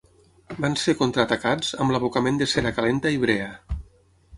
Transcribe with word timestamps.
Van 0.65 0.77
ser 0.83 0.95
contraatacats 1.01 1.71
amb 1.85 1.95
l'abocament 1.97 2.43
de 2.43 2.51
cera 2.57 2.77
calenta 2.83 3.17
i 3.19 3.25
brea. 3.27 3.57